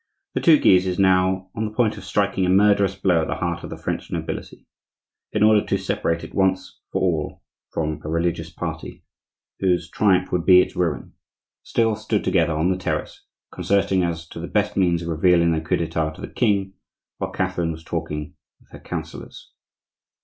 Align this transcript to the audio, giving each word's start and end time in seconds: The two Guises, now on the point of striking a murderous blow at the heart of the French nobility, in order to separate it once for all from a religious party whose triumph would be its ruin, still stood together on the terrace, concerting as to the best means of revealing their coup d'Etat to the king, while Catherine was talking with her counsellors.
The 0.33 0.41
two 0.41 0.57
Guises, 0.59 0.97
now 0.97 1.51
on 1.53 1.65
the 1.65 1.69
point 1.75 1.95
of 1.95 2.03
striking 2.03 2.43
a 2.43 2.49
murderous 2.49 2.95
blow 2.95 3.21
at 3.21 3.27
the 3.27 3.35
heart 3.35 3.63
of 3.63 3.69
the 3.69 3.77
French 3.77 4.09
nobility, 4.09 4.65
in 5.31 5.43
order 5.43 5.63
to 5.63 5.77
separate 5.77 6.23
it 6.23 6.33
once 6.33 6.79
for 6.91 6.99
all 7.03 7.43
from 7.69 8.01
a 8.03 8.09
religious 8.09 8.49
party 8.51 9.03
whose 9.59 9.91
triumph 9.91 10.31
would 10.31 10.43
be 10.43 10.59
its 10.59 10.75
ruin, 10.75 11.13
still 11.61 11.95
stood 11.95 12.23
together 12.23 12.53
on 12.53 12.71
the 12.71 12.79
terrace, 12.79 13.27
concerting 13.51 14.01
as 14.03 14.27
to 14.29 14.39
the 14.39 14.47
best 14.47 14.75
means 14.75 15.03
of 15.03 15.07
revealing 15.09 15.51
their 15.51 15.61
coup 15.61 15.77
d'Etat 15.77 16.13
to 16.15 16.21
the 16.21 16.27
king, 16.27 16.73
while 17.19 17.29
Catherine 17.29 17.71
was 17.71 17.83
talking 17.83 18.33
with 18.59 18.71
her 18.71 18.79
counsellors. 18.79 19.51